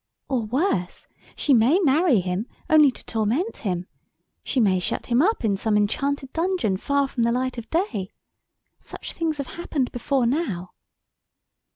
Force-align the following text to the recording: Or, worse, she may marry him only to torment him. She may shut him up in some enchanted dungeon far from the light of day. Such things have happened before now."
Or, 0.29 0.41
worse, 0.47 1.05
she 1.35 1.53
may 1.53 1.77
marry 1.79 2.21
him 2.21 2.47
only 2.71 2.89
to 2.89 3.05
torment 3.05 3.57
him. 3.57 3.85
She 4.43 4.59
may 4.59 4.79
shut 4.79 5.05
him 5.05 5.21
up 5.21 5.45
in 5.45 5.55
some 5.57 5.77
enchanted 5.77 6.33
dungeon 6.33 6.77
far 6.77 7.07
from 7.07 7.21
the 7.21 7.31
light 7.31 7.59
of 7.59 7.69
day. 7.69 8.09
Such 8.79 9.13
things 9.13 9.37
have 9.37 9.57
happened 9.61 9.91
before 9.91 10.25
now." 10.25 10.71